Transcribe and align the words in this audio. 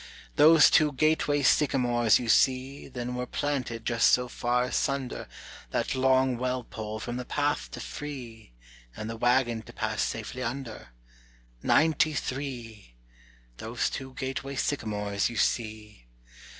"Those 0.35 0.71
two 0.71 0.93
gateway 0.93 1.43
sycamores 1.43 2.17
you 2.17 2.27
see 2.27 2.87
Then 2.87 3.13
were 3.13 3.27
planted 3.27 3.85
just 3.85 4.09
so 4.11 4.27
far 4.27 4.63
asunder 4.63 5.27
That 5.69 5.93
long 5.93 6.39
well 6.39 6.63
pole 6.63 6.99
from 6.99 7.17
the 7.17 7.23
path 7.23 7.69
to 7.73 7.79
free, 7.79 8.51
And 8.97 9.07
the 9.07 9.15
wagon 9.15 9.61
to 9.61 9.73
pass 9.73 10.01
safely 10.01 10.41
under; 10.41 10.87
Ninety 11.61 12.13
three! 12.15 12.95
Those 13.57 13.91
two 13.91 14.15
gateway 14.15 14.55
sycamores 14.55 15.29
you 15.29 15.35
see. 15.37 16.07